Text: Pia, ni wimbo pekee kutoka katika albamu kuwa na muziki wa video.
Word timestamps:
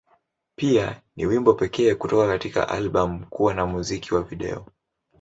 Pia, 0.55 1.01
ni 1.15 1.25
wimbo 1.25 1.53
pekee 1.53 1.95
kutoka 1.95 2.27
katika 2.27 2.69
albamu 2.69 3.25
kuwa 3.29 3.53
na 3.53 3.65
muziki 3.65 4.13
wa 4.15 4.23
video. 4.23 4.65